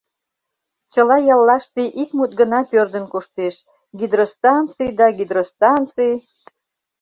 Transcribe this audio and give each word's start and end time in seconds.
Чыла 0.93 1.17
яллаште 1.33 1.83
ик 2.01 2.09
мут 2.17 2.31
гына 2.39 2.59
пӧрдын 2.71 3.05
коштеш: 3.13 3.55
гидростанций 3.99 4.89
да 4.99 5.05
гидростанций... 5.19 6.13